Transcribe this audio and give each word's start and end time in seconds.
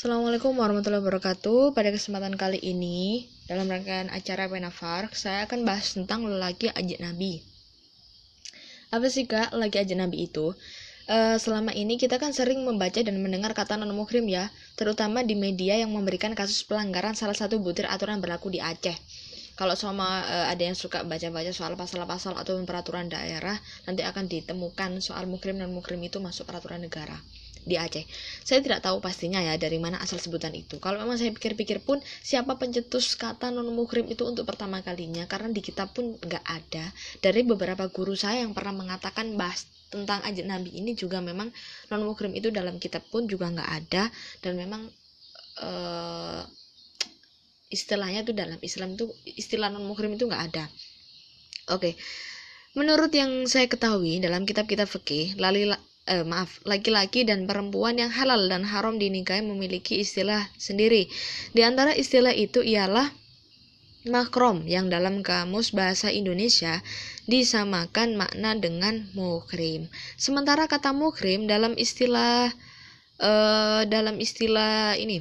Assalamualaikum 0.00 0.56
warahmatullahi 0.56 1.04
wabarakatuh. 1.04 1.76
Pada 1.76 1.92
kesempatan 1.92 2.32
kali 2.32 2.56
ini, 2.56 3.28
dalam 3.44 3.68
rangkaian 3.68 4.08
acara 4.08 4.48
Penafar, 4.48 5.12
saya 5.12 5.44
akan 5.44 5.68
bahas 5.68 5.92
tentang 5.92 6.24
lelaki 6.24 6.72
ajak 6.72 7.04
Nabi. 7.04 7.44
Apa 8.96 9.12
sih 9.12 9.28
kak 9.28 9.52
lelaki 9.52 9.76
ajak 9.76 10.00
Nabi 10.00 10.24
itu? 10.24 10.56
Uh, 11.04 11.36
selama 11.36 11.76
ini 11.76 12.00
kita 12.00 12.16
kan 12.16 12.32
sering 12.32 12.64
membaca 12.64 12.96
dan 12.96 13.20
mendengar 13.20 13.52
kata 13.52 13.76
non 13.76 13.92
muhrim 13.92 14.24
ya, 14.24 14.48
terutama 14.72 15.20
di 15.20 15.36
media 15.36 15.76
yang 15.76 15.92
memberikan 15.92 16.32
kasus 16.32 16.64
pelanggaran 16.64 17.12
salah 17.12 17.36
satu 17.36 17.60
butir 17.60 17.84
aturan 17.84 18.24
berlaku 18.24 18.48
di 18.48 18.64
Aceh. 18.64 18.96
Kalau 19.52 19.76
sama 19.76 20.24
uh, 20.24 20.48
ada 20.48 20.64
yang 20.64 20.80
suka 20.80 21.04
baca-baca 21.04 21.52
soal 21.52 21.76
pasal-pasal 21.76 22.40
atau 22.40 22.56
peraturan 22.64 23.12
daerah, 23.12 23.60
nanti 23.84 24.00
akan 24.00 24.32
ditemukan 24.32 25.04
soal 25.04 25.28
muhrim 25.28 25.60
dan 25.60 25.68
muhrim 25.68 26.00
itu 26.00 26.24
masuk 26.24 26.48
peraturan 26.48 26.88
negara 26.88 27.20
di 27.64 27.76
Aceh. 27.76 28.04
Saya 28.42 28.64
tidak 28.64 28.80
tahu 28.84 28.98
pastinya 29.04 29.40
ya 29.40 29.56
dari 29.60 29.76
mana 29.76 30.00
asal 30.00 30.16
sebutan 30.16 30.52
itu. 30.56 30.80
Kalau 30.80 31.00
memang 31.00 31.20
saya 31.20 31.32
pikir-pikir 31.32 31.84
pun 31.84 32.00
siapa 32.24 32.56
pencetus 32.56 33.14
kata 33.16 33.52
non 33.52 33.68
muhrim 33.72 34.08
itu 34.08 34.24
untuk 34.24 34.48
pertama 34.48 34.80
kalinya 34.80 35.24
karena 35.28 35.52
di 35.52 35.60
kitab 35.60 35.92
pun 35.92 36.16
nggak 36.16 36.44
ada. 36.44 36.84
Dari 37.20 37.40
beberapa 37.44 37.88
guru 37.92 38.16
saya 38.16 38.42
yang 38.44 38.56
pernah 38.56 38.72
mengatakan 38.72 39.36
bahas 39.36 39.68
tentang 39.90 40.22
ajak 40.22 40.46
nabi 40.46 40.70
ini 40.70 40.94
juga 40.94 41.18
memang 41.18 41.50
non 41.90 42.02
muhrim 42.06 42.32
itu 42.32 42.48
dalam 42.54 42.78
kitab 42.78 43.04
pun 43.10 43.26
juga 43.26 43.50
nggak 43.50 43.70
ada 43.70 44.08
dan 44.40 44.52
memang 44.54 44.86
uh, 45.60 46.42
istilahnya 47.70 48.26
itu 48.26 48.32
dalam 48.34 48.58
Islam 48.62 48.94
itu 48.98 49.10
istilah 49.24 49.68
non 49.70 49.84
muhrim 49.84 50.14
itu 50.16 50.26
nggak 50.26 50.44
ada. 50.54 50.64
Oke. 51.70 51.92
Okay. 51.92 51.94
Menurut 52.70 53.10
yang 53.10 53.50
saya 53.50 53.66
ketahui 53.66 54.22
dalam 54.22 54.46
kitab-kitab 54.46 54.86
fikih, 54.86 55.34
eh, 56.10 56.26
maaf, 56.26 56.58
laki-laki 56.66 57.22
dan 57.22 57.46
perempuan 57.46 57.94
yang 57.96 58.10
halal 58.10 58.50
dan 58.50 58.66
haram 58.66 58.98
dinikahi 58.98 59.46
memiliki 59.46 60.02
istilah 60.02 60.50
sendiri. 60.58 61.06
Di 61.54 61.62
antara 61.62 61.94
istilah 61.94 62.34
itu 62.34 62.60
ialah 62.66 63.14
makrom 64.08 64.64
yang 64.64 64.88
dalam 64.90 65.20
kamus 65.20 65.76
bahasa 65.76 66.08
Indonesia 66.10 66.80
disamakan 67.30 68.18
makna 68.18 68.56
dengan 68.58 69.06
mukrim. 69.14 69.86
Sementara 70.16 70.66
kata 70.66 70.90
mukrim 70.96 71.44
dalam 71.44 71.76
istilah 71.76 72.50
uh, 73.20 73.82
dalam 73.84 74.16
istilah 74.18 74.96
ini 74.96 75.20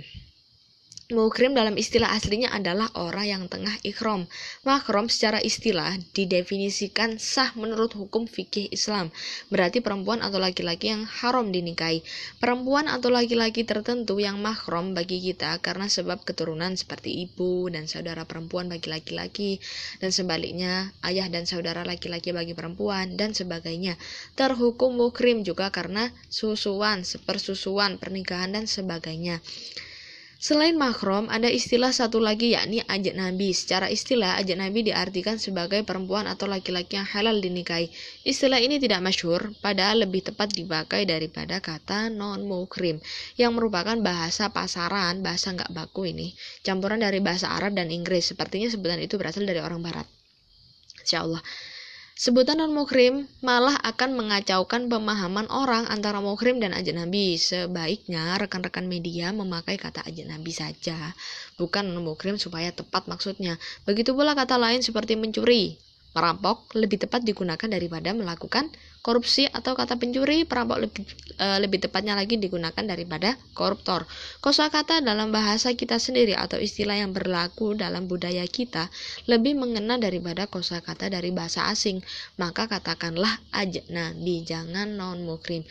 Mukrim 1.09 1.57
dalam 1.57 1.73
istilah 1.73 2.13
aslinya 2.13 2.53
adalah 2.53 2.85
orang 2.93 3.25
yang 3.25 3.43
tengah 3.49 3.73
ikhram. 3.81 4.29
Makrom 4.61 5.09
secara 5.09 5.41
istilah 5.41 5.97
didefinisikan 6.13 7.17
sah 7.17 7.49
menurut 7.57 7.97
hukum 7.97 8.29
fikih 8.29 8.69
Islam. 8.69 9.09
Berarti 9.49 9.81
perempuan 9.81 10.21
atau 10.21 10.37
laki-laki 10.37 10.93
yang 10.93 11.09
haram 11.09 11.49
dinikahi. 11.49 12.05
Perempuan 12.37 12.85
atau 12.85 13.09
laki-laki 13.09 13.65
tertentu 13.65 14.21
yang 14.21 14.37
makrom 14.37 14.93
bagi 14.93 15.17
kita 15.17 15.57
karena 15.65 15.89
sebab 15.89 16.21
keturunan 16.21 16.77
seperti 16.77 17.25
ibu 17.25 17.73
dan 17.73 17.89
saudara 17.89 18.29
perempuan 18.29 18.69
bagi 18.69 18.93
laki-laki 18.93 19.57
dan 19.97 20.13
sebaliknya 20.13 20.93
ayah 21.01 21.25
dan 21.25 21.49
saudara 21.49 21.81
laki-laki 21.89 22.37
bagi 22.37 22.53
perempuan 22.53 23.17
dan 23.17 23.33
sebagainya. 23.33 23.97
Terhukum 24.37 24.93
mukrim 24.93 25.41
juga 25.41 25.73
karena 25.73 26.13
susuan, 26.29 27.01
sepersusuan, 27.01 27.97
pernikahan 27.97 28.53
dan 28.53 28.69
sebagainya. 28.69 29.41
Selain 30.39 30.71
makrom, 30.71 31.27
ada 31.27 31.51
istilah 31.51 31.91
satu 31.91 32.23
lagi 32.23 32.55
yakni 32.55 32.79
ajak 32.87 33.11
nabi. 33.11 33.51
Secara 33.51 33.91
istilah, 33.91 34.39
ajak 34.39 34.55
nabi 34.55 34.87
diartikan 34.87 35.35
sebagai 35.35 35.83
perempuan 35.83 36.31
atau 36.31 36.47
laki-laki 36.47 36.95
yang 36.95 37.03
halal 37.03 37.43
dinikahi. 37.43 37.91
Istilah 38.23 38.63
ini 38.63 38.79
tidak 38.79 39.03
masyhur, 39.03 39.51
padahal 39.59 40.07
lebih 40.07 40.31
tepat 40.31 40.55
dipakai 40.55 41.03
daripada 41.03 41.59
kata 41.59 42.07
non-mukrim, 42.07 43.03
yang 43.35 43.51
merupakan 43.51 43.99
bahasa 43.99 44.47
pasaran, 44.47 45.19
bahasa 45.19 45.51
nggak 45.51 45.75
baku 45.75 46.07
ini, 46.07 46.31
campuran 46.63 47.03
dari 47.03 47.19
bahasa 47.19 47.51
Arab 47.51 47.75
dan 47.75 47.91
Inggris. 47.91 48.31
Sepertinya 48.31 48.71
sebutan 48.71 49.03
itu 49.03 49.19
berasal 49.19 49.43
dari 49.43 49.59
orang 49.59 49.83
Barat. 49.83 50.07
Insya 51.03 51.27
Allah. 51.27 51.43
Sebutan 52.19 52.59
non-mukrim 52.59 53.31
malah 53.39 53.79
akan 53.79 54.19
mengacaukan 54.19 54.91
pemahaman 54.91 55.47
orang 55.47 55.87
antara 55.87 56.19
mukrim 56.19 56.59
dan 56.59 56.75
ajnabi. 56.75 57.39
Sebaiknya 57.39 58.35
rekan-rekan 58.35 58.91
media 58.91 59.31
memakai 59.31 59.79
kata 59.79 60.03
ajnabi 60.03 60.51
saja, 60.51 61.15
bukan 61.55 61.87
non-mukrim 61.87 62.35
supaya 62.35 62.75
tepat 62.75 63.07
maksudnya. 63.07 63.55
Begitu 63.87 64.11
pula 64.11 64.35
kata 64.35 64.59
lain 64.59 64.83
seperti 64.83 65.15
mencuri, 65.15 65.79
Merampok 66.09 66.73
lebih 66.73 66.97
tepat 67.05 67.21
digunakan 67.21 67.69
daripada 67.69 68.17
melakukan 68.17 68.73
korupsi 68.99 69.47
atau 69.47 69.77
kata 69.77 69.95
pencuri, 69.95 70.43
perampok 70.43 70.77
lebih, 70.81 71.05
e, 71.37 71.47
lebih 71.61 71.79
tepatnya 71.85 72.17
lagi 72.17 72.35
digunakan 72.35 72.83
daripada 72.83 73.37
koruptor. 73.55 74.03
Kosakata 74.43 74.99
dalam 74.99 75.31
bahasa 75.31 75.71
kita 75.77 76.01
sendiri 76.01 76.35
atau 76.35 76.59
istilah 76.59 76.99
yang 76.99 77.15
berlaku 77.15 77.77
dalam 77.77 78.09
budaya 78.09 78.43
kita 78.49 78.91
lebih 79.29 79.55
mengena 79.55 79.95
daripada 80.01 80.49
kosakata 80.49 81.07
dari 81.07 81.31
bahasa 81.31 81.69
asing. 81.71 82.03
Maka 82.41 82.67
katakanlah 82.67 83.39
nabi 83.93 84.43
jangan 84.43 84.97
non 84.97 85.23
mukrim. 85.23 85.63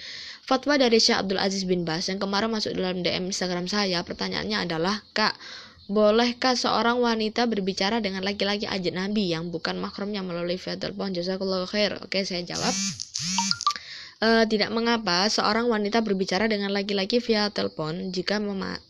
Fatwa 0.48 0.81
dari 0.81 0.97
Syekh 0.97 1.21
Abdul 1.21 1.43
Aziz 1.43 1.69
bin 1.69 1.84
Bas 1.84 2.09
yang 2.09 2.16
kemarin 2.16 2.48
masuk 2.48 2.72
dalam 2.72 3.04
DM 3.04 3.28
Instagram 3.28 3.69
saya, 3.69 4.00
pertanyaannya 4.00 4.65
adalah, 4.65 5.04
"Kak, 5.12 5.37
Bolehkah 5.88 6.53
seorang 6.53 7.00
wanita 7.00 7.49
berbicara 7.49 8.04
dengan 8.04 8.21
laki-laki 8.21 8.69
nabi 8.93 9.32
yang 9.32 9.49
bukan 9.49 9.81
makromnya 9.81 10.21
melalui 10.21 10.60
via 10.60 10.76
telepon? 10.76 11.16
Jazakallahu 11.16 11.65
khair. 11.65 11.97
Oke, 12.04 12.28
saya 12.28 12.44
jawab. 12.44 12.76
Uh, 14.18 14.42
tidak 14.50 14.74
mengapa 14.74 15.30
seorang 15.30 15.70
wanita 15.70 16.02
berbicara 16.02 16.50
dengan 16.50 16.74
laki-laki 16.74 17.22
via 17.22 17.54
telepon 17.54 18.10
jika 18.10 18.42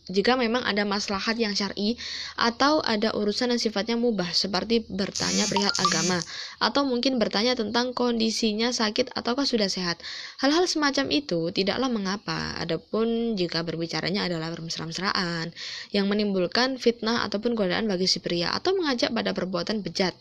jika 0.09 0.33
memang 0.33 0.65
ada 0.65 0.89
maslahat 0.89 1.37
yang 1.37 1.53
syar'i 1.53 2.01
atau 2.33 2.81
ada 2.81 3.13
urusan 3.13 3.53
yang 3.53 3.61
sifatnya 3.61 3.93
mubah 3.93 4.25
seperti 4.33 4.89
bertanya 4.89 5.45
perihal 5.45 5.69
agama 5.85 6.17
atau 6.57 6.81
mungkin 6.81 7.21
bertanya 7.21 7.53
tentang 7.53 7.93
kondisinya 7.93 8.73
sakit 8.73 9.13
ataukah 9.13 9.45
sudah 9.45 9.69
sehat. 9.69 10.01
Hal-hal 10.41 10.65
semacam 10.65 11.13
itu 11.13 11.53
tidaklah 11.53 11.93
mengapa. 11.93 12.57
Adapun 12.57 13.37
jika 13.37 13.61
berbicaranya 13.61 14.25
adalah 14.25 14.49
bermesra-mesraan 14.49 15.53
yang 15.93 16.09
menimbulkan 16.09 16.81
fitnah 16.81 17.21
ataupun 17.29 17.53
godaan 17.53 17.85
bagi 17.85 18.09
si 18.09 18.17
pria 18.17 18.49
atau 18.49 18.73
mengajak 18.73 19.13
pada 19.13 19.37
perbuatan 19.37 19.85
bejat 19.85 20.17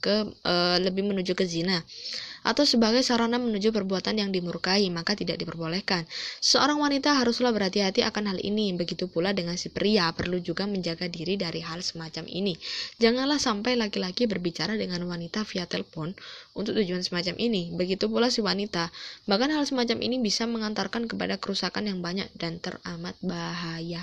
ke 0.00 0.28
uh, 0.48 0.76
lebih 0.80 1.04
menuju 1.04 1.36
ke 1.36 1.44
zina 1.44 1.80
atau 2.42 2.64
sebagai 2.64 3.04
sarana 3.04 3.36
menuju 3.36 3.72
perbuatan 3.74 4.16
yang 4.16 4.30
dimurkai, 4.32 4.88
maka 4.88 5.12
tidak 5.12 5.36
diperbolehkan. 5.40 6.08
Seorang 6.40 6.80
wanita 6.80 7.16
haruslah 7.20 7.52
berhati-hati 7.52 8.00
akan 8.06 8.34
hal 8.34 8.38
ini, 8.40 8.72
begitu 8.72 9.06
pula 9.06 9.36
dengan 9.36 9.60
si 9.60 9.68
pria 9.68 10.08
perlu 10.16 10.40
juga 10.40 10.64
menjaga 10.64 11.06
diri 11.06 11.36
dari 11.36 11.60
hal 11.60 11.84
semacam 11.84 12.24
ini. 12.26 12.56
Janganlah 12.96 13.36
sampai 13.36 13.76
laki-laki 13.76 14.24
berbicara 14.24 14.74
dengan 14.74 15.04
wanita 15.04 15.44
via 15.44 15.68
telepon 15.68 16.16
untuk 16.56 16.76
tujuan 16.76 17.00
semacam 17.04 17.36
ini, 17.38 17.70
begitu 17.72 18.10
pula 18.10 18.28
si 18.32 18.42
wanita. 18.42 18.90
Bahkan 19.28 19.48
hal 19.54 19.64
semacam 19.68 19.98
ini 20.02 20.16
bisa 20.18 20.44
mengantarkan 20.44 21.06
kepada 21.06 21.38
kerusakan 21.38 21.88
yang 21.88 21.98
banyak 22.00 22.26
dan 22.36 22.58
teramat 22.58 23.14
bahaya. 23.22 24.02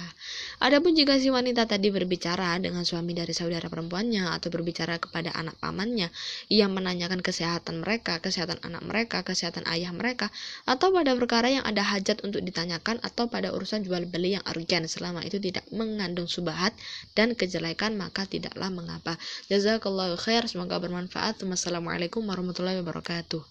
Adapun 0.64 0.96
jika 0.96 1.20
si 1.22 1.30
wanita 1.30 1.70
tadi 1.70 1.92
berbicara 1.94 2.58
dengan 2.58 2.88
suami 2.88 3.14
dari 3.14 3.34
saudara 3.36 3.68
perempuannya 3.68 4.32
atau 4.34 4.50
berbicara 4.50 4.98
kepada 4.98 5.34
anak 5.36 5.60
pamannya, 5.62 6.10
ia 6.48 6.66
menanyakan 6.72 7.20
kesehatan 7.22 7.84
mereka, 7.84 8.18
kesehatan 8.28 8.60
anak 8.68 8.84
mereka, 8.84 9.24
kesehatan 9.24 9.64
ayah 9.72 9.96
mereka, 9.96 10.28
atau 10.68 10.92
pada 10.92 11.16
perkara 11.16 11.48
yang 11.48 11.64
ada 11.64 11.80
hajat 11.80 12.20
untuk 12.28 12.44
ditanyakan 12.44 13.00
atau 13.00 13.32
pada 13.32 13.56
urusan 13.56 13.88
jual 13.88 14.04
beli 14.04 14.36
yang 14.36 14.44
urgen 14.44 14.84
selama 14.92 15.24
itu 15.24 15.40
tidak 15.40 15.64
mengandung 15.72 16.28
subahat 16.28 16.76
dan 17.16 17.32
kejelekan 17.40 17.96
maka 17.96 18.28
tidaklah 18.28 18.68
mengapa. 18.68 19.16
Jazakallahu 19.48 20.20
khair, 20.20 20.44
semoga 20.52 20.76
bermanfaat. 20.84 21.40
Wassalamualaikum 21.48 22.28
warahmatullahi 22.28 22.84
wabarakatuh. 22.84 23.48